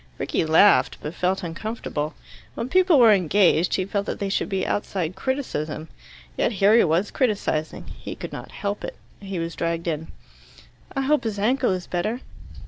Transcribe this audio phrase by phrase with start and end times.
[0.17, 2.15] Rickie laughed, but felt uncomfortable.
[2.55, 5.89] When people were engaged, he felt that they should be outside criticism.
[6.35, 7.85] Yet here he was criticizing.
[7.85, 8.95] He could not help it.
[9.19, 10.07] He was dragged in.
[10.95, 12.21] "I hope his ankle is better."